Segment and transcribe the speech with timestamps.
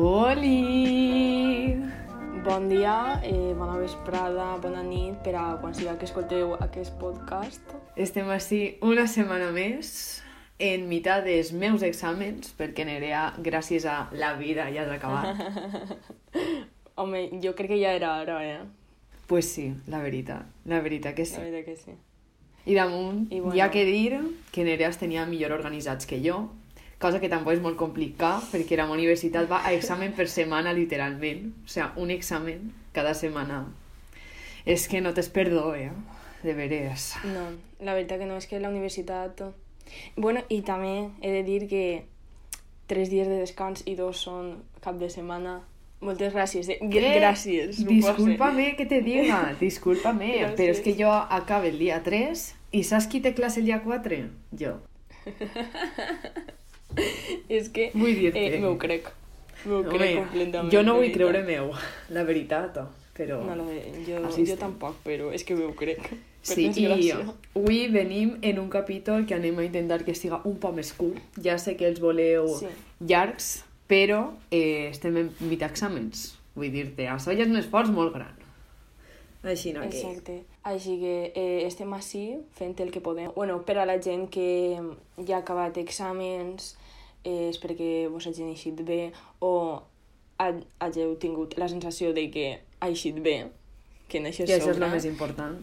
[0.00, 1.76] Oli!
[2.42, 7.74] Bon dia, eh, bona vesprada, bona nit per a quan sigui que escolteu aquest podcast.
[8.00, 9.90] Estem així una setmana més
[10.56, 15.36] en meitat dels meus exàmens, perquè Nerea, gràcies a la vida, ja has acabat.
[16.96, 18.64] Home, jo crec que ja era hora, eh?
[19.28, 21.36] pues sí, la veritat, la veritat que sí.
[21.36, 21.92] La veritat que sí.
[22.64, 23.52] I damunt, I bueno.
[23.54, 24.16] hi ha que dir
[24.50, 26.46] que Nerea els tenia millor organitzats que jo,
[27.00, 30.74] cosa que tampoc és molt complicat, perquè la meva universitat va a examen per setmana,
[30.76, 31.46] literalment.
[31.64, 33.64] O sea, un examen cada setmana.
[34.68, 35.90] És que no t'es perdó, eh?
[36.44, 37.14] De veres.
[37.24, 37.46] No,
[37.80, 39.40] la veritat que no, és que la universitat...
[40.16, 42.04] Bueno, i també he de dir que
[42.86, 44.52] tres dies de descans i dos són
[44.84, 45.62] cap de setmana.
[46.04, 46.78] Moltes gràcies, eh?
[46.84, 47.80] Gr Gràcies.
[47.88, 50.56] Discúlpame que te diga, discúlpame, Gràcies.
[50.60, 53.80] però és que jo acabe el dia 3 i saps qui té classe el dia
[53.84, 54.22] 4?
[54.60, 54.78] Jo.
[57.58, 57.90] És que...
[57.94, 58.46] Vull dir-te.
[58.56, 59.10] Eh, m'ho crec.
[59.66, 60.72] M'ho crec completament.
[60.72, 61.70] jo no vull creure meu,
[62.16, 62.78] la veritat,
[63.16, 63.42] però...
[63.44, 63.66] No, no,
[64.06, 66.10] jo, Així jo tampoc, però és que m'ho crec.
[66.40, 70.54] Per Sí, i avui venim en un capítol que anem a intentar que siga un
[70.56, 71.20] poc més curt.
[71.44, 72.70] Ja sé que els voleu Sí.
[73.04, 73.50] llargs,
[73.86, 76.30] però eh, estem en mit exàmens.
[76.56, 78.32] Vull dir-te, això ja és un esforç molt gran.
[79.44, 80.00] Així no que...
[80.00, 80.38] Exacte.
[80.64, 82.24] Així que eh, estem així
[82.56, 83.30] fent el que podem.
[83.36, 84.80] Bueno, per a la gent que
[85.20, 86.74] ja ha acabat exàmens,
[87.24, 89.82] eh, espero que vos hagin eixit bé o
[90.40, 92.46] ha, hàgiu tingut la sensació de que
[92.80, 93.50] ha eixit bé,
[94.08, 95.58] que en això Que això és el més important.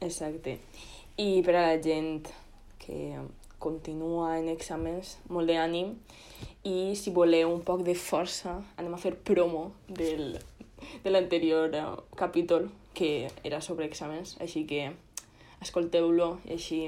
[0.00, 0.58] Exacte.
[1.18, 2.28] I per a la gent
[2.78, 3.18] que
[3.58, 5.94] continua en exàmens, molt d'ànim.
[6.64, 10.38] I si voleu un poc de força, anem a fer promo del,
[11.04, 11.84] de l'anterior eh,
[12.16, 14.88] capítol, que era sobre exàmens, així que
[15.64, 16.82] escolteu-lo i així...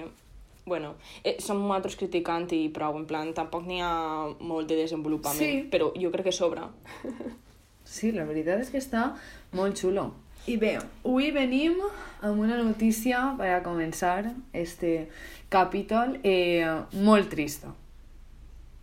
[0.66, 0.94] Bueno,
[1.24, 5.68] eh, som nosaltres criticant i prou, en plan, tampoc n'hi ha molt de desenvolupament, Sí.
[5.72, 6.68] però jo crec que sobra.
[7.90, 9.16] Sí, la veritat és que està
[9.52, 10.12] molt xulo.
[10.46, 11.74] I bé, avui venim
[12.22, 15.08] amb una notícia per a començar este
[15.50, 16.62] capítol eh,
[16.92, 17.72] molt trista.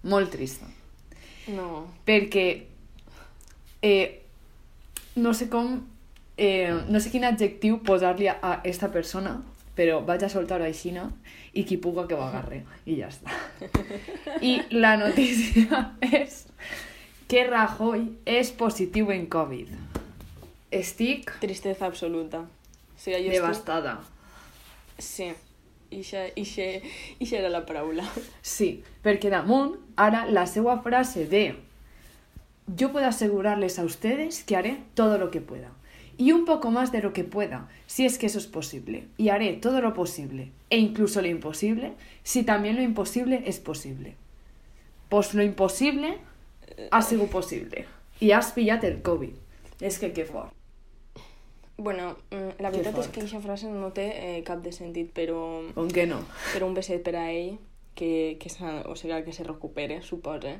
[0.03, 0.67] Molt trista.
[1.55, 1.85] No.
[2.05, 2.65] Perquè
[3.81, 4.21] eh,
[5.15, 5.79] no sé com...
[6.37, 9.39] Eh, no sé quin adjectiu posar-li a, a esta persona,
[9.77, 11.05] però vaig a soltar-ho així, no?
[11.53, 12.63] I qui puga que ho agarre.
[12.89, 13.33] I ja està.
[14.41, 15.83] I la notícia
[16.21, 16.43] és
[17.29, 19.73] que Rajoy és positiu en Covid.
[20.73, 22.41] Estic Tristeza absoluta.
[22.43, 23.37] O sigui, jo estic...
[23.37, 23.97] devastada.
[24.97, 25.29] Sí,
[25.93, 26.65] ixa, ixa,
[27.21, 28.07] ixa era la paraula.
[28.41, 31.45] Sí, perquè damunt, ara la seva frase de
[32.75, 35.71] yo puedo asegurarles a ustedes que haré todo lo que pueda.
[36.17, 39.07] Y un poco más de lo que pueda, si es que eso es posible.
[39.17, 44.15] Y haré todo lo posible, e incluso lo imposible, si también lo imposible es posible.
[45.09, 46.17] Pues lo imposible
[46.91, 47.85] ha sigut possible.
[48.19, 49.35] I has pillat el Covid.
[49.81, 50.53] És que que fort.
[51.77, 53.11] Bueno, mm, la veritat és fort.
[53.13, 56.23] que aquesta frase no té eh, cap de sentit, però, Com que no?
[56.53, 57.59] però un beset per a ell,
[57.93, 60.55] que, que, se, o sigui, que se recupere, suposa,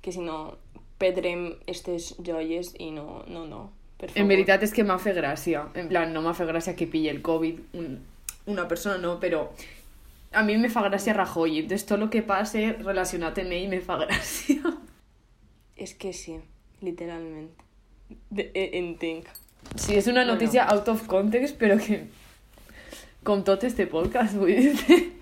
[0.00, 0.58] que si no
[0.98, 3.70] perdrem aquestes joies i no, no, no.
[4.14, 5.66] En veritat és que m'ha fet gràcia.
[5.74, 7.98] En plan, no m'ha fet gràcia que pille el Covid un,
[8.46, 9.42] una persona, no, però
[10.32, 11.58] a mi me fa gràcia Rajoy.
[11.58, 14.72] Entonces, tot el que passe relacionat amb ell me fa gràcia.
[15.76, 16.38] És que sí,
[16.82, 17.50] literalment.
[18.30, 19.26] De, eh, entenc.
[19.76, 20.34] Sí, és una Bueno.
[20.34, 22.06] notícia out of context, però que...
[23.22, 25.12] Com tot este podcast, vull dir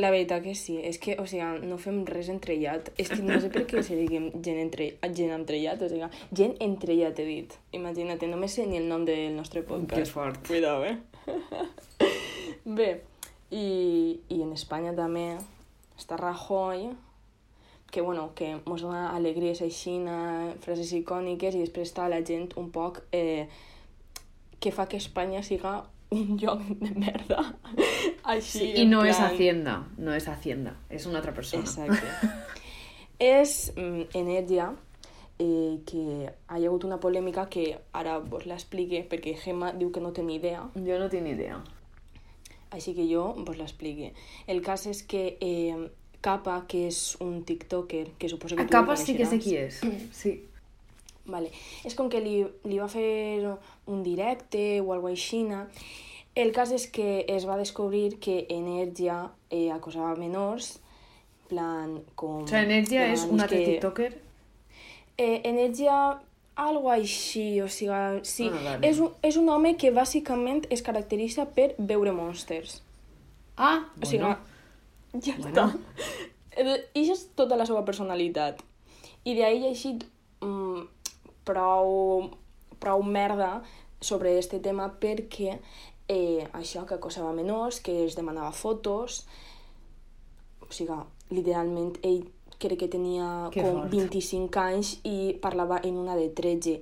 [0.00, 2.90] La veritat que sí, és que, o sigui, no fem res entrellat.
[2.98, 6.56] És que no sé per què se diguem gent, entre, gent entrellat, o sigui, gent
[6.64, 7.54] entrellat he dit.
[7.78, 10.00] Imagina't, no me sé ni el nom del nostre podcast.
[10.00, 10.40] Que fort.
[10.48, 10.96] Cuidao, eh?
[12.78, 12.88] Bé,
[13.54, 13.66] i,
[14.28, 15.28] i en Espanya també
[15.98, 16.88] està Rajoy,
[17.90, 19.94] que, bueno, que mos dona alegries així,
[20.64, 23.46] frases icòniques, i després està la gent un poc eh,
[24.60, 25.84] que fa que Espanya siga
[26.16, 27.58] un lloc de merda.
[28.24, 31.62] Així, Sí, en no plan- Hacienda, no és Hacienda, és una altra persona.
[31.64, 32.06] Exacte.
[33.18, 34.74] és mm, Energia,
[35.38, 40.12] eh, que ha hagut una polèmica que ara vos l'explique perquè Gemma diu que no
[40.22, 41.62] ni idea, Jo no ni idea.
[42.70, 44.12] així que jo vos l'explique.
[44.46, 45.90] El cas és que eh,
[46.20, 49.38] Capa, que és un tiktoker, que suposo que A tu capa el sí que sé
[49.38, 49.80] qui és.
[50.12, 50.47] Sí.
[51.28, 51.50] Vale.
[51.84, 53.44] És com que li, li va fer
[53.86, 55.42] un directe o alguna així.
[56.38, 60.76] El cas és que es va descobrir que Energia eh, acosava menors,
[61.42, 62.42] en plan, com...
[62.44, 64.10] O sigui, Energia és demandis un altre que- tiktoker?
[65.18, 65.96] Eh, Energia,
[66.54, 68.48] algo així, o sigui, sí.
[68.52, 68.86] Ah, vale.
[68.88, 72.82] és, un, és un home que bàsicament es caracteritza per veure monsters.
[73.56, 74.38] Ah, O sigui, bueno.
[75.24, 75.66] ja Bueno.
[75.66, 76.84] està.
[76.94, 78.62] I és tota la seva personalitat.
[79.24, 80.17] I d'ahir llegit mm,
[81.48, 82.30] prou,
[82.78, 83.62] prou merda
[84.00, 85.56] sobre este tema perquè
[86.08, 89.22] eh, això, que acosava menors, que es demanava fotos,
[90.62, 90.96] o sigui,
[91.32, 92.22] literalment ell
[92.58, 93.92] crec que tenia Que com fort.
[93.92, 96.80] 25 anys i parlava en una de 13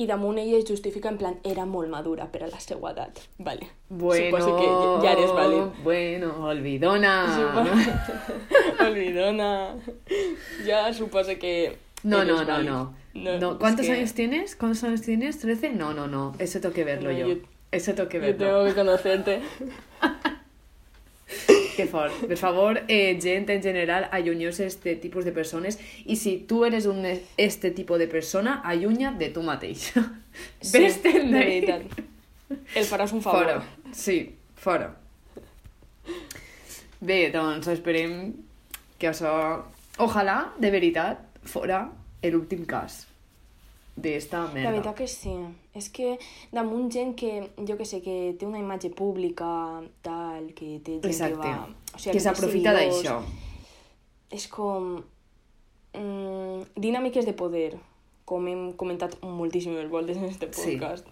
[0.00, 3.18] i damunt ella es justifica en plan era molt madura per a la seva edat
[3.36, 3.66] vale.
[3.90, 7.12] Bueno, suposo que ja- ja eres vàlid Bueno, olvidona.
[7.36, 9.50] Suposo- olvidona
[10.64, 14.56] ya suposo que No, no, no, no, No, es ¿Cuántos que años tienes?
[14.56, 15.44] ¿Cuántos años tienes?
[15.44, 15.72] ¿13?
[15.72, 16.34] No, no, no.
[16.38, 17.28] Eso tengo que verlo No, yo.
[17.28, 17.36] yo-
[17.72, 18.46] Eso tengo que yo verlo.
[18.46, 19.40] tengo que conocerte
[21.76, 22.12] Que fort.
[22.26, 26.86] Per favor, eh, gent en general, allunyeu-se este tipus de persones i si tu eres
[26.86, 27.04] un
[27.36, 29.92] este tipus de persona, allunya de tu mateix.
[30.72, 31.60] Ves-te'n de d'ahí.
[31.62, 31.82] veritat
[32.74, 33.62] el faràs un favor Fora.
[33.92, 34.96] Sí, fora.
[37.00, 38.34] Bé, doncs esperem
[38.98, 39.62] que això...
[40.02, 41.84] Ojalà, de veritat, fora
[42.22, 43.06] l'últim cas
[44.00, 44.70] d'esta La merda.
[44.70, 45.32] veritat que sí.
[45.76, 46.14] És que
[46.54, 51.04] damunt gent que, jo que sé, que té una imatge pública, tal, que té gent
[51.10, 51.34] Exacte.
[51.42, 51.68] que va...
[51.94, 53.18] O sigui, que s'aprofita d'això.
[54.30, 55.02] És com...
[55.92, 57.74] Mm, dinàmiques de poder,
[58.24, 60.76] com hem comentat moltíssimes voltes en este Sí.
[60.78, 61.06] podcast.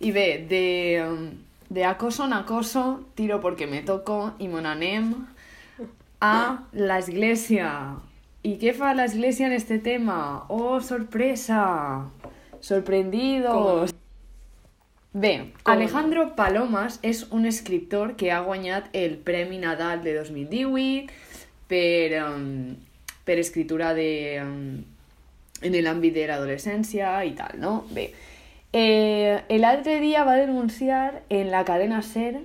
[0.00, 1.30] I bé, de,
[1.68, 5.12] de acoso en acoso, tiro porque me toco i mon anem
[6.20, 7.96] a l'església.
[8.44, 10.44] I què fa l'església en este tema?
[10.52, 12.10] Oh, sorpresa!
[12.60, 13.94] Sorprendidos!
[15.14, 15.72] Bé, Com?
[15.72, 21.08] Alejandro Palomas és un escriptor que ha guanyat el Premi Nadal de 2018
[21.70, 22.74] per, um,
[23.24, 24.10] per escritura de,
[24.42, 24.82] um,
[25.64, 27.72] en l'àmbit de l'adolescència i tal, no?
[27.96, 28.10] Bé,
[28.76, 32.42] eh, l'altre dia va denunciar en la cadena SER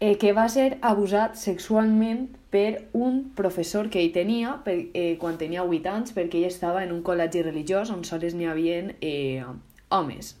[0.00, 5.34] eh, que va ser abusat sexualment per un professor que ell tenia per, eh, quan
[5.40, 9.42] tenia 8 anys perquè ell estava en un col·legi religiós on sols n'hi havia eh,
[9.90, 10.36] homes.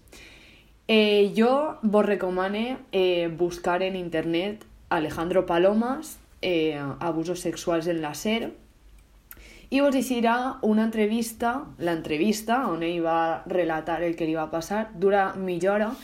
[0.86, 1.50] Eh, jo
[1.82, 8.52] vos recomane eh, buscar en internet Alejandro Palomas, eh, abusos sexuals en la SER,
[9.70, 14.90] i vos llegirà una entrevista, l'entrevista, on ell va relatar el que li va passar,
[14.94, 15.94] dura mitja hora.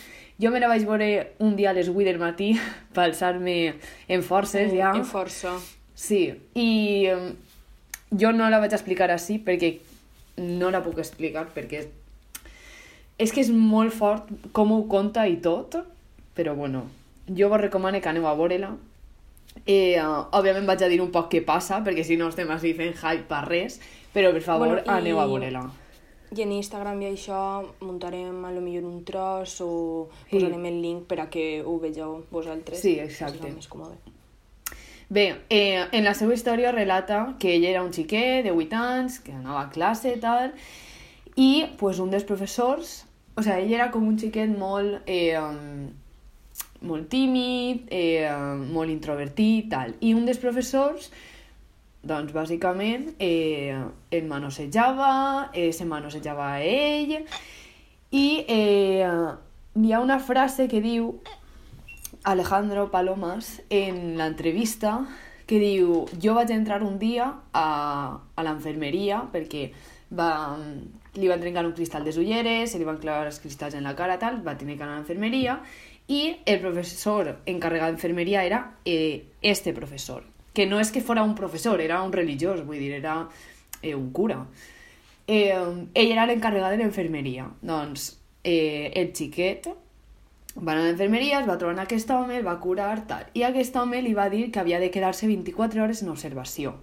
[0.42, 2.56] Jo me la vaig veure un dia a les 8 del matí
[2.96, 3.76] per alçar-me
[4.08, 4.90] en forces, ja.
[4.96, 5.54] En força.
[6.00, 6.20] Sí,
[6.56, 7.08] i
[8.11, 9.75] jo no la vaig explicar així perquè
[10.41, 11.82] no la puc explicar, perquè
[13.20, 15.76] és que és molt fort com ho conta i tot,
[16.37, 16.87] però bueno,
[17.29, 18.70] jo vos recomano que aneu a veure-la.
[19.67, 22.73] Eh, uh, òbviament vaig a dir un poc què passa, perquè si no estem així
[22.79, 23.81] fent hype per res,
[24.14, 25.64] però per favor, Bueno, i- aneu a veure-la.
[26.31, 30.37] I en Instagram i això muntarem a lo millor un tros o Sí.
[30.38, 32.81] posarem el link per a que ho vegeu vosaltres.
[32.81, 33.38] Sí, exacte.
[33.43, 33.97] serà més còmode.
[35.10, 39.16] Bé, eh, en la seva història relata que ell era un xiquet de 8 anys,
[39.24, 40.52] que anava a classe i tal,
[41.34, 42.92] i pues, un dels professors,
[43.34, 45.34] o sigui, ell era com un xiquet molt, eh,
[46.86, 48.30] molt tímid, eh,
[48.70, 51.10] molt introvertit i tal, i un dels professors
[52.06, 53.74] doncs bàsicament eh,
[54.14, 57.18] el manosejava, eh, se manosejava a ell
[58.14, 59.10] i eh,
[59.74, 61.16] hi ha una frase que diu
[62.25, 65.00] Alejandro Palomas en l'entrevista
[65.46, 67.68] que diu jo vaig entrar un dia a,
[68.37, 69.71] a l'enfermeria perquè
[70.14, 70.56] va,
[71.14, 73.97] li van trencar un cristal de ulleres, se li van clavar els cristalls en la
[73.99, 75.59] cara, tal, va tenir que anar a l'enfermeria
[76.11, 81.37] i el professor encarregat d'enfermeria era eh, este professor, que no és que fora un
[81.38, 83.28] professor, era un religiós, vull dir, era
[83.83, 84.40] eh, un cura.
[85.26, 85.54] Eh,
[85.94, 87.47] ell era l'encarregat de l'enfermeria.
[87.62, 89.71] Doncs eh, el xiquet
[90.57, 93.26] va anar a l'enfermeria, es va trobar amb aquest home, el va curar, tal.
[93.35, 96.75] I aquest home li va dir que havia de quedar-se 24 hores en observació.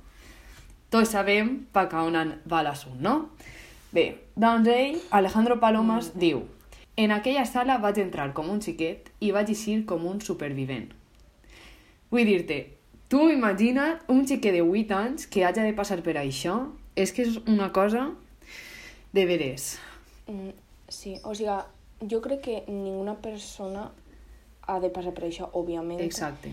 [0.90, 3.32] Tots sabem per on va l'assumpte, no?
[3.92, 4.06] Bé,
[4.36, 6.20] doncs ell, Alejandro Palomas, mm.
[6.20, 6.46] diu
[6.98, 10.88] En aquella sala vaig entrar com un xiquet i vaig eixir com un supervivent.
[12.10, 12.58] Vull dir-te,
[13.12, 16.56] tu imagina't un xiquet de 8 anys que hagi de passar per això?
[16.98, 18.08] És que és una cosa
[19.14, 19.76] de veres.
[20.26, 20.56] Mm,
[20.90, 21.60] sí, o sigui,
[22.02, 23.92] jo crec que ninguna persona
[24.68, 26.02] ha de passar per això, òbviament.
[26.04, 26.52] Exacte.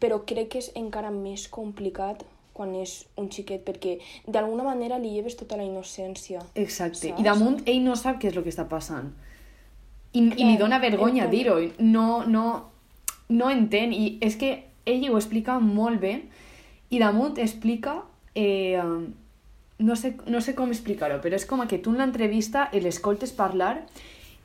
[0.00, 2.24] Però crec que és encara més complicat
[2.56, 3.98] quan és un xiquet, perquè
[4.32, 6.40] d'alguna manera li lleves tota la innocència.
[6.54, 7.10] Exacte.
[7.10, 7.20] Saps?
[7.20, 9.12] I damunt ell no sap què és el que està passant.
[10.14, 11.58] I, i li Clar, dona vergonya dir-ho.
[11.84, 12.46] No, no,
[13.28, 13.92] no entén.
[13.92, 14.54] I és que
[14.88, 16.16] ell ho explica molt bé
[16.88, 18.00] i damunt explica...
[18.36, 18.80] Eh,
[19.78, 23.82] no, sé, no sé com explicar-ho, però és com que tu en l'entrevista l'escoltes parlar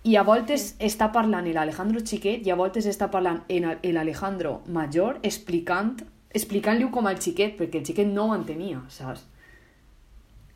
[0.04, 5.20] i a voltes està parlant l'Alejandro xiquet i a voltes està parlant en l'Alejandro major
[5.22, 6.00] explicant
[6.34, 9.26] explicant-li com al xiquet, perquè el xiquet no ho entenia, saps?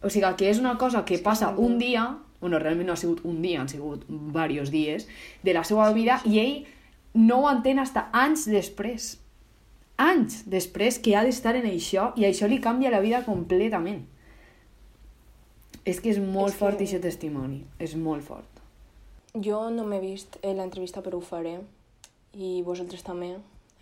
[0.01, 2.05] O sigui, que és una cosa que passa un dia,
[2.39, 5.07] bueno, realment no ha sigut un dia, han sigut diversos dies,
[5.43, 6.55] de la seva vida, i ell
[7.19, 9.17] no ho entén hasta anys després.
[9.97, 14.05] Anys després que ha d'estar en això, i això li canvia la vida completament.
[15.83, 18.54] És que és molt És fort que- aquest testimoni, és molt fort.
[19.35, 21.57] Jo no m'he vist en l'entrevista, però ho faré.
[22.35, 23.33] I vosaltres també,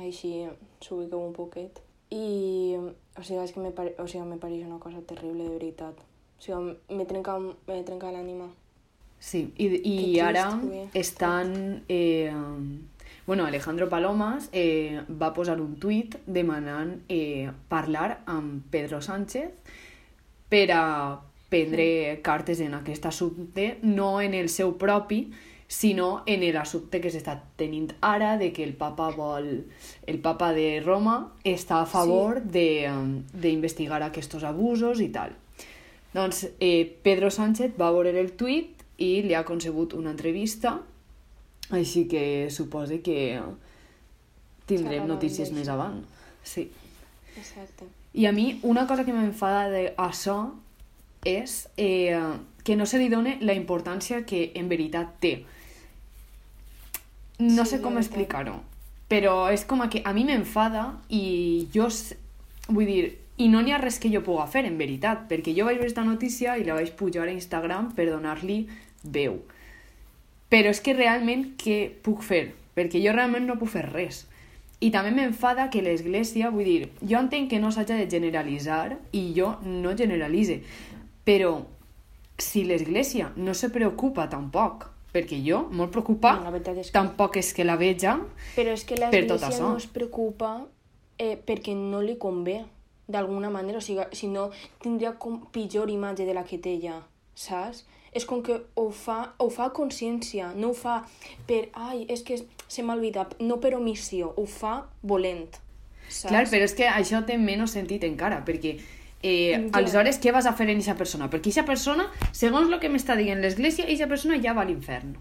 [0.02, 0.48] així
[0.82, 1.82] s'ubiqueu un poquet.
[2.14, 2.78] I,
[3.18, 3.94] o sigui, és que me, pare...
[4.02, 6.02] o sigui, me pareix una cosa terrible, de veritat.
[6.38, 8.50] O sigui, me trenca, me trenca l'ànima.
[9.24, 10.82] Sí, i, i trist, ara ui.
[11.00, 11.54] estan...
[11.88, 12.34] Eh,
[13.26, 19.54] bueno, Alejandro Palomas eh, va posar un tuit demanant eh, parlar amb Pedro Sánchez
[20.52, 20.84] per a
[21.54, 25.28] prendre cartes en aquest assumpte, no en el seu propi,
[25.74, 29.48] sinó en l'assumpte que s'està tenint ara de que el papa vol...
[30.06, 32.50] El papa de Roma està a favor sí.
[32.58, 35.34] de, um, d'investigar aquests abusos i tal.
[36.14, 40.76] Doncs eh, Pedro Sánchez va veure el tuit i li ha concebut una entrevista,
[41.74, 43.40] així que supose que
[44.70, 46.04] tindrem notícies més avant.
[46.46, 46.68] Sí.
[47.34, 47.90] Exacte.
[48.14, 50.38] I a mi una cosa que m'enfada d'això
[51.26, 52.20] és eh,
[52.64, 55.34] que no se li dona la importància que en veritat té.
[57.40, 58.60] No Sí, sé com explicar-ho,
[59.10, 61.90] però és com que a mi m'enfada i jo,
[62.70, 65.66] vull dir, i no n'hi ha res que jo puga fer, en veritat, perquè jo
[65.66, 68.68] vaig veure aquesta notícia i la vaig pujar a Instagram per donar-li
[69.04, 69.42] veu.
[70.54, 72.54] Però és que realment què puc fer?
[72.78, 74.28] Perquè jo realment no puc fer res.
[74.84, 79.32] I també m'enfada que l'Església, vull dir, jo entenc que no s'haja de generalitzar i
[79.36, 80.60] jo no generalitze,
[81.26, 81.62] però
[82.38, 87.54] si l'Església no se preocupa tampoc, perquè jo, molt preocupa, No, és que- tampoc és
[87.54, 88.20] que la veja,
[88.56, 90.66] Però és que l'Església no es preocupa
[91.20, 92.64] eh, perquè no li convé,
[93.08, 93.78] d'alguna manera.
[93.78, 94.50] O sigui, si no,
[94.82, 97.02] tindria com pitjor imatge de la que té ja,
[97.36, 97.86] saps?
[98.14, 101.04] És com que ho fa, ho fa consciència, no ho fa
[101.48, 101.70] per...
[101.74, 102.38] Ai, és que
[102.68, 105.48] se m'ha oblidat, no per omissió, ho fa volent,
[106.08, 106.30] saps?
[106.30, 108.76] Clar, però és que això té menys sentit encara, perquè
[109.24, 109.70] eh, Ja.
[109.80, 111.30] aleshores què vas a fer en aquesta persona?
[111.30, 115.16] Perquè aquesta persona, segons el que m'està dient l'Església, aquesta persona ja va a l'infern.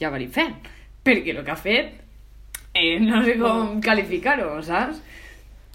[0.00, 0.54] Ja va a l'infern.
[1.04, 1.94] Perquè el que ha fet,
[2.74, 5.00] eh, no sé com qualificar-ho, saps?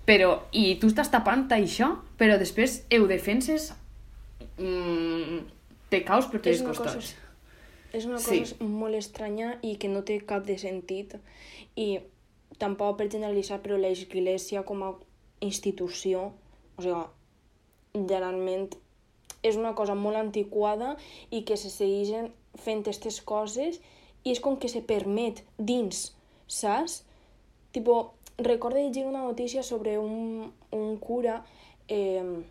[0.07, 3.73] Però, i tu estàs tapant això, però després ho defenses
[4.57, 5.39] mm,
[5.89, 7.15] te caus per És una cosa- costats.
[7.93, 8.39] És una Sí.
[8.39, 11.15] cosa molt estranya i que no té cap de sentit.
[11.75, 11.99] I
[12.57, 14.93] tampoc per generalitzar, però l'Església com a
[15.41, 16.31] institució,
[16.77, 17.05] o sigui,
[17.93, 18.69] generalment
[19.45, 20.95] és una cosa molt antiquada
[21.31, 23.79] i que se segueixen fent aquestes coses
[24.25, 26.11] i és com que se permet dins,
[26.47, 27.01] saps?
[27.71, 31.43] Tipo, recordo llegir una notícia sobre un, un cura
[31.87, 32.43] eh,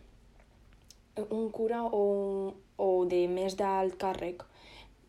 [1.31, 4.45] un cura o, o de més d'alt càrrec,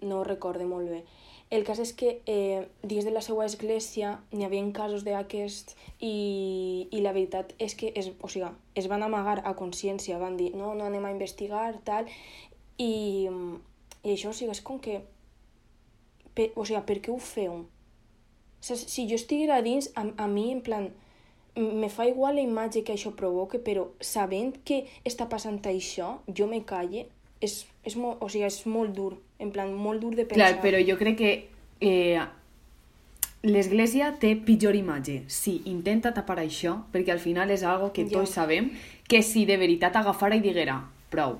[0.08, 1.02] no recorde molt bé.
[1.50, 6.88] El cas és que eh, dins de la seva església n'hi havia casos d'aquests i,
[6.92, 10.52] i la veritat és que es, o sigui, es van amagar a consciència, van dir
[10.60, 12.10] no, no anem a investigar, tal,
[12.78, 13.30] i,
[14.04, 15.00] i això o sigui, és com que
[16.36, 17.62] per, o sigui, per què ho feu?
[18.60, 18.84] Saps?
[18.92, 20.90] Si jo estiguera dins, a, a mi, en plan,
[21.56, 26.50] me fa igual la imatge que això provoca, però sabent que està passant això, jo
[26.52, 27.08] me calle,
[27.40, 30.54] és, és, molt, o sigui, és molt dur, en plan, molt dur de pensar.
[30.54, 31.32] Clar, però jo crec que
[31.82, 32.22] eh,
[33.44, 38.18] l'Església té pitjor imatge si intenta tapar això, perquè al final és algo que Ja.
[38.20, 38.72] tots sabem,
[39.08, 41.40] que si de veritat agafara i diguera prou.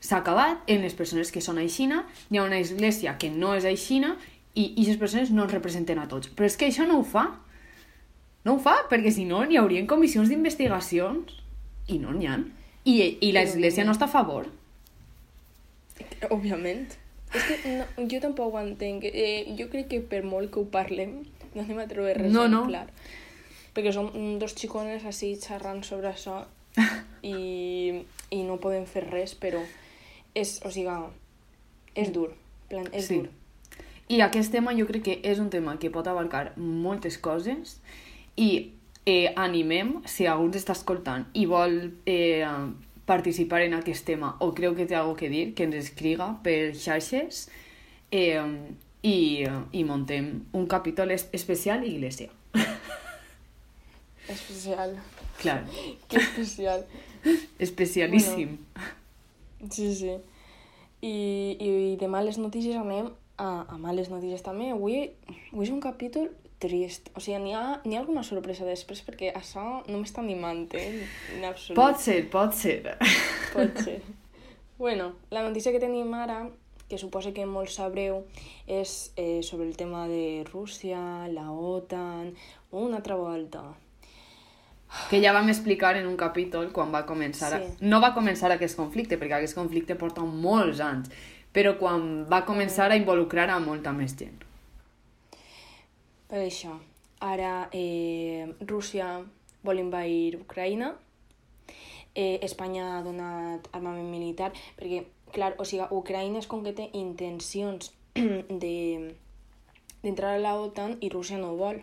[0.00, 3.64] S'ha acabat, en les persones que són aixina, hi ha una església que no és
[3.64, 4.16] aixina
[4.54, 6.28] i aquestes persones no ens representen a tots.
[6.28, 7.40] Però és que això no ho fa.
[8.44, 11.32] No ho fa, perquè si no hi haurien comissions d'investigacions
[11.88, 12.38] i no n'hi ha.
[12.84, 14.46] I, i l'església no està a favor.
[16.30, 16.86] Òbviament.
[17.34, 19.04] És que no, jo tampoc ho entenc.
[19.10, 21.22] Eh, jo crec que per molt que ho parlem,
[21.54, 22.64] no anem a trobar res No, no.
[22.68, 22.86] clar.
[23.74, 26.44] Perquè som dos xicones així xerrant sobre això
[27.26, 29.62] i, i no podem fer res, però
[30.34, 30.94] és, o sigui,
[31.94, 32.30] és dur.
[32.70, 33.18] Plan, és Sí.
[33.20, 33.28] dur.
[34.08, 37.78] I aquest tema jo crec que és un tema que pot abarcar moltes coses
[38.36, 38.70] i
[39.06, 42.44] eh, animem, si algú ens està escoltant i vol eh,
[43.06, 46.74] participar en aquest tema o creu que té alguna que dir, que ens escriga per
[46.74, 47.48] xarxes
[48.10, 48.40] eh,
[49.02, 52.30] i, i montem un capítol es- especial Iglesia.
[54.28, 54.96] Especial.
[55.40, 55.64] Clar,
[56.08, 56.86] Que especial.
[57.58, 58.58] especialíssim.
[59.70, 60.10] Sí, sí.
[61.02, 64.70] I, i de males notícies anem a, a males notícies també.
[64.72, 65.10] Avui,
[65.52, 66.30] avui és un capítol
[66.64, 67.12] trist.
[67.14, 71.04] O sigui, n'hi ha, ha alguna sorpresa després perquè això no m'està animant, eh?
[71.36, 71.78] En absolut.
[71.78, 72.78] Pot ser, pot ser.
[73.54, 74.00] Pot ser.
[74.78, 76.48] Bueno, la notícia que tenim ara,
[76.88, 78.24] que suposa que molts sabreu,
[78.66, 80.98] és eh, sobre el tema de Rússia,
[81.30, 82.32] la OTAN,
[82.72, 83.62] una altra volta.
[85.10, 87.52] Que ja vam explicar en un capítol quan va començar...
[87.54, 87.70] Sí.
[87.70, 87.86] A...
[87.86, 91.10] No va començar aquest conflicte, perquè aquest conflicte porta molts anys,
[91.54, 94.42] però quan va començar a involucrar a molta més gent.
[96.34, 96.72] Per això,
[97.22, 99.20] ara eh, Rússia
[99.62, 100.88] vol invair Ucraïna,
[102.14, 106.88] eh, Espanya ha donat armament militar, perquè, clar, o sigui, Ucraïna és com que té
[106.98, 107.92] intencions
[108.64, 109.14] de
[110.02, 111.78] d'entrar a la OTAN i Rússia no vol,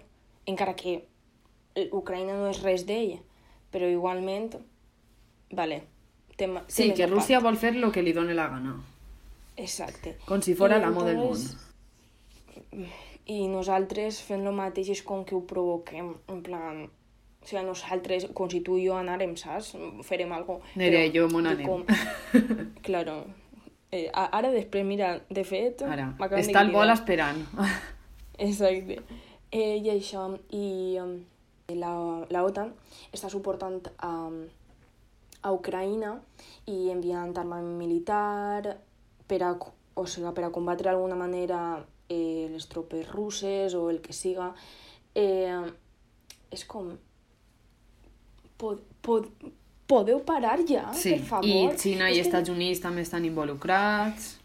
[0.46, 0.98] encara que
[1.96, 3.18] Ucraïna no és res d'ella,
[3.72, 4.52] però igualment,
[5.56, 5.80] vale,
[6.36, 7.48] té, ma- té Sí, que Rússia part.
[7.48, 8.76] vol fer lo que li doni la gana.
[9.56, 10.18] Exacte.
[10.28, 11.40] Com si fora l'amo del món.
[13.32, 16.82] I nosaltres fent lo mateix és com que ho provoquem, en plan...
[17.42, 19.72] O sigui, nosaltres, com si tu i jo anàrem, saps?
[20.06, 20.60] Farem algo.
[20.78, 21.66] Nere, però jo me tu n'anem.
[21.66, 21.86] com-
[22.88, 23.16] Claro.
[23.92, 25.82] Eh, ara després, mira, de fet...
[25.88, 27.42] Ara, està el vol esperant.
[28.48, 29.00] Exacte.
[29.52, 31.16] Eh, I això, i um,
[31.76, 31.94] la,
[32.32, 32.72] la OTAN
[33.12, 34.12] està suportant a,
[35.42, 36.14] a Ucraïna
[36.72, 38.78] i enviant armament militar
[39.28, 41.60] per a, o sigui, per a combatre d'alguna manera
[42.12, 44.52] eh, les tropes russes o el que siga.
[45.16, 45.64] Eh,
[46.52, 46.92] és com...
[48.62, 49.26] Pod, pod,
[49.90, 51.48] podeu parar ja, Sí, per favor?
[51.74, 54.38] i Xina i És que- Estats Units també estan involucrats.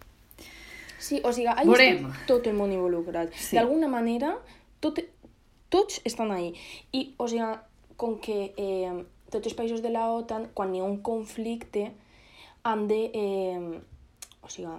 [0.99, 2.07] Sí, o sigui, ahí Veurem.
[2.09, 3.35] està tot el món involucrat.
[3.37, 3.55] Sí.
[3.59, 4.33] D'alguna manera,
[4.81, 4.99] tot,
[5.71, 6.55] tots estan ahí.
[6.93, 7.45] I, o sigui,
[8.01, 11.91] com que eh, tots els països de la OTAN, quan hi ha un conflicte,
[12.65, 13.81] han de, eh,
[14.43, 14.73] o sigui,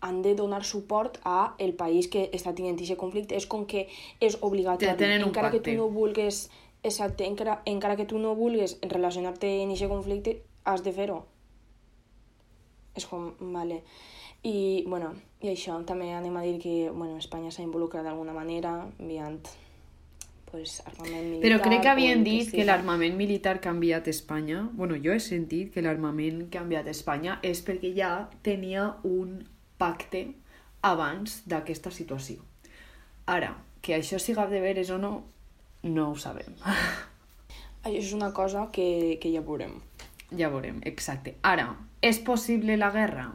[0.00, 3.36] han de donar suport a el país que està tenint aquest conflicte.
[3.36, 3.86] És com que
[4.20, 4.96] és obligatori.
[4.98, 6.48] Tenen un encara que tu no vulguis...
[6.82, 11.18] Exacte, encara, encara que tu no vulguis relacionar-te en aquest conflicte, has de fer-ho.
[12.96, 13.82] És com, vale.
[14.48, 15.12] I, bueno,
[15.44, 19.36] i això, també anem a dir que bueno, Espanya s'ha involucrat d'alguna manera enviant
[20.50, 21.44] pues, armament militar...
[21.44, 22.70] Però crec que havien dit que siga.
[22.72, 24.68] l'armament militar que ha enviat Espanya...
[24.72, 28.14] bueno, jo he sentit que l'armament que ha enviat Espanya és perquè ja
[28.46, 29.42] tenia un
[29.80, 30.26] pacte
[30.86, 32.40] abans d'aquesta situació.
[33.30, 35.12] Ara, que això siga de veres o no,
[35.82, 36.54] no ho sabem.
[37.84, 39.78] Això és una cosa que, que ja veurem.
[40.36, 41.32] ja veurem, exacte.
[41.42, 41.70] Ara,
[42.04, 43.30] és possible la guerra?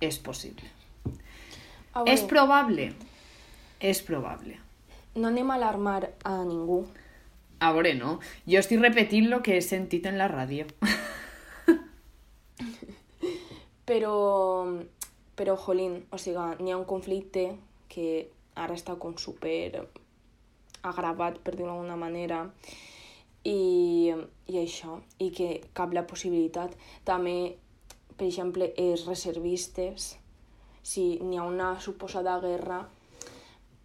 [0.00, 0.64] És possible.
[1.92, 2.86] A És veure, probable?
[3.80, 4.56] És probable.
[5.18, 6.86] no anem a alarmar a ningú.
[7.60, 8.18] A veure, no?
[8.46, 10.66] Jo estic repetint el que he sentit en la ràdio.
[13.88, 14.14] Però,
[15.38, 17.52] però jolín, o sigui, n'hi ha un conflicte
[17.88, 19.86] que ara està com super
[20.82, 22.42] agravat, per dir-ho d'alguna manera,
[23.46, 24.10] i,
[24.50, 26.74] i això, i que cap la possibilitat.
[27.06, 27.56] També,
[28.16, 30.14] per exemple, els reservistes,
[30.82, 32.82] si n'hi ha una suposada guerra,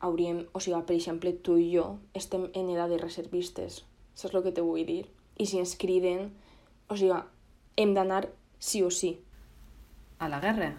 [0.04, 3.84] hauríem, o sigui, per exemple, tu i jo estem en edat de reservistes,
[4.16, 5.04] saps el que te vull dir?
[5.39, 6.32] I si ens criden,
[6.89, 7.22] o sigui,
[7.80, 8.26] hem d'anar
[8.60, 9.16] sí o sí.
[10.20, 10.74] A la guerra?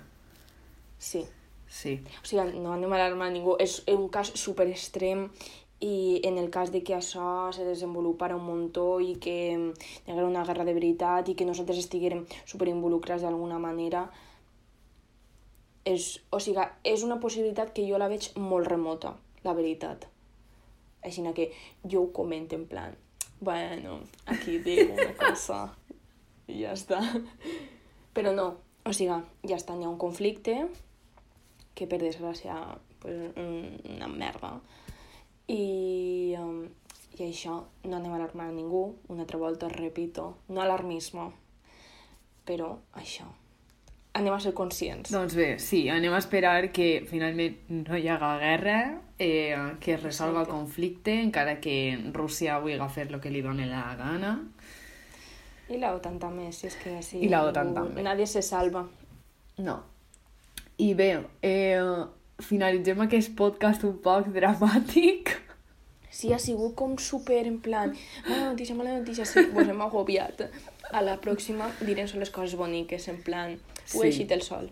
[1.05, 1.25] Sí.
[1.69, 1.99] Sí.
[2.23, 3.59] O sigui, no anem a alarmar ningú.
[3.61, 5.27] És un cas super extrem
[5.85, 10.29] i en el cas de que això se desenvolupara un muntó i que hi haguera
[10.31, 14.07] una guerra de veritat i que nosaltres estiguérem super involucrats d'alguna manera,
[15.85, 19.13] és, o sigui, és una possibilitat que jo la veig molt remota,
[19.45, 20.09] la veritat.
[21.05, 21.51] Així que
[21.85, 22.95] jo ho comento en plan,
[23.41, 25.59] bueno, aquí dic una cosa
[26.49, 27.03] i ja està.
[28.17, 28.47] Però no,
[28.87, 30.63] o sigui, ja està, n'hi ha un conflicte,
[31.75, 32.57] que per desgràcia
[33.01, 34.55] pues, un- una merda.
[35.49, 36.65] I, um,
[37.19, 41.29] I això, no anem a alarmar a ningú, una altra volta repito, no alarmisme,
[42.47, 43.27] però això,
[44.15, 45.13] anem a ser conscients.
[45.13, 48.79] Doncs bé, sí, anem a esperar que finalment no hi haga guerra,
[49.19, 51.77] eh, que es resolga el conflicte, encara que
[52.13, 54.37] Rússia vulgui fer el que li doni la gana.
[55.69, 57.23] I la OTAN també, si és que així...
[57.25, 58.03] I la OTAN també.
[58.05, 58.83] Nadie se salva.
[59.59, 59.79] No.
[60.79, 61.11] I bé,
[61.43, 61.81] eh,
[62.43, 65.37] finalitzem aquest podcast un poc dramàtic.
[66.11, 67.93] Sí, ha sigut com super en plan,
[68.29, 70.45] mala notícia, mala notícia, sí, pues hem agobiat.
[70.93, 73.99] A la pròxima direm són les coses boniques, en plan, ho Sí.
[74.03, 74.71] he eixit el sol.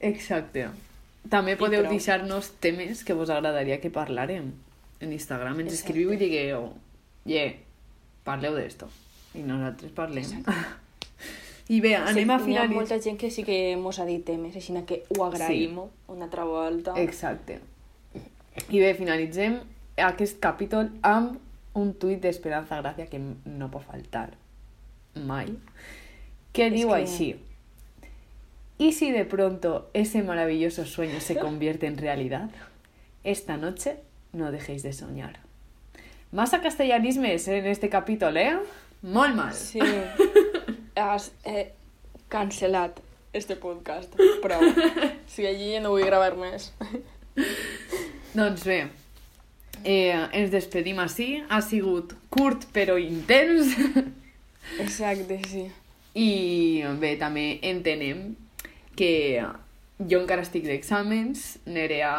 [0.00, 0.68] Exacte.
[1.30, 4.52] També podeu deixar-nos temes que vos agradaria que parlarem
[5.00, 5.60] en Instagram.
[5.60, 5.80] Ens Exacte.
[5.82, 6.72] escriviu i digueu,
[7.24, 7.54] yeah,
[8.24, 8.88] parleu d'esto.
[9.34, 10.44] I nosaltres parlem.
[11.68, 12.74] I bé, anem a sí, Hi ha finalitzar...
[12.76, 16.44] molta gent que sí que mos ha dit temes, així que ho agraïm una altra
[16.44, 16.94] volta.
[17.02, 17.58] Exacte.
[18.70, 19.58] I bé, finalitzem
[19.96, 21.40] aquest capítol amb
[21.76, 24.30] un tuit d'Esperanza Gràcia que no pot faltar
[25.16, 25.50] mai,
[26.52, 27.36] que És diu que- així
[28.78, 32.50] ¿Y si de pronto ese maravilloso sueño se convierte en realidad?
[33.24, 33.96] Esta noche
[34.32, 35.38] no dejéis de soñar.
[36.30, 38.56] Más a castellanismes en este capítol, eh?
[39.02, 39.54] Molt mal.
[39.54, 39.80] Sí.
[40.96, 41.72] Has eh,
[42.32, 43.00] cancel·lat
[43.36, 44.14] este podcast.
[44.16, 44.48] O
[45.32, 46.70] sigui, allí ja no vull gravar més.
[48.36, 48.78] Doncs bé,
[49.84, 51.42] eh, ens despedim així.
[51.48, 53.76] Ha sigut curt però intens.
[54.84, 55.66] Exacte, sí.
[56.16, 56.30] I
[57.00, 58.30] bé, també entenem
[58.96, 59.44] que
[60.00, 62.12] jo encara estic d'exàmens, Nerea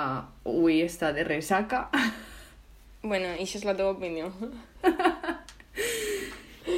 [0.46, 1.88] avui està de ressaca
[3.08, 4.32] Bueno, això és la teva opinió.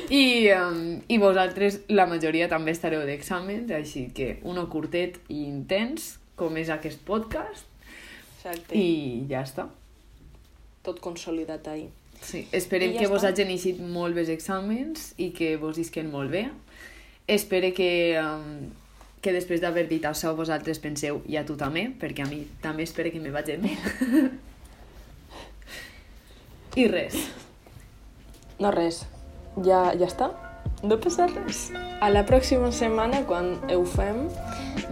[0.09, 6.15] i, um, i vosaltres, la majoria, també estareu d'exàmens, així que uno curtet i intens,
[6.39, 7.67] com és aquest podcast,
[8.39, 8.73] Exacte.
[8.73, 9.67] i ja està.
[10.83, 11.89] Tot consolidat ahí.
[12.21, 13.29] Sí, esperem ja que vos està.
[13.35, 16.47] hagin eixit molt bé els exàmens i que vos isquen molt bé.
[17.27, 18.71] Espero que, um,
[19.21, 22.83] que després d'haver dit això vosaltres penseu i a tu també, perquè a mi també
[22.83, 23.77] espero que me vagi bé.
[26.81, 27.15] I res.
[28.59, 29.05] No res.
[29.65, 30.29] Ja, ja està.
[30.83, 31.69] No passa res.
[32.01, 34.27] A la pròxima setmana, quan ho fem,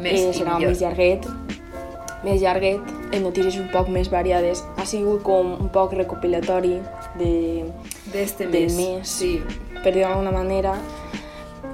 [0.03, 0.71] Més eh, serà millor.
[0.73, 1.27] més llarguet,
[2.25, 2.81] més llarguet,
[3.15, 4.63] en notícies un poc més variades.
[4.77, 6.81] Ha sigut com un poc recopilatori
[7.19, 7.63] de,
[8.11, 8.75] D'este del mes.
[8.75, 9.41] mes, Sí.
[9.83, 10.75] per dir d'alguna manera,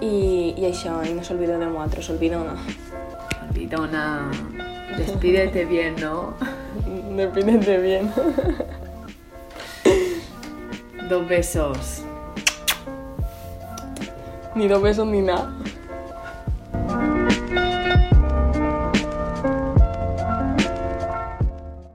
[0.01, 2.53] i, i això, i no s'olvida de nosaltres, olvidona.
[3.49, 4.29] Olvidona,
[4.97, 6.33] despídete bien, ¿no?
[7.17, 8.11] Depende bien.
[11.09, 12.03] Dos besos.
[14.55, 15.51] Ni dos besos ni nada.